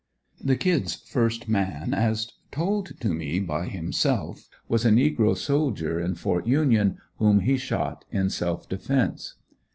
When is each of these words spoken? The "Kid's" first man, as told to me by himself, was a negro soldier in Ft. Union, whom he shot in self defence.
The 0.43 0.55
"Kid's" 0.55 0.95
first 0.95 1.47
man, 1.47 1.93
as 1.93 2.31
told 2.49 2.99
to 3.01 3.09
me 3.09 3.39
by 3.39 3.67
himself, 3.67 4.49
was 4.67 4.83
a 4.83 4.89
negro 4.89 5.37
soldier 5.37 5.99
in 5.99 6.15
Ft. 6.15 6.47
Union, 6.47 6.97
whom 7.17 7.41
he 7.41 7.55
shot 7.55 8.03
in 8.09 8.31
self 8.31 8.67
defence. 8.67 9.35